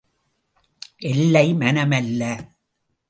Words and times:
எல்லை, 0.97 1.53
மனம் 1.53 1.91
அல்ல! 1.91 2.21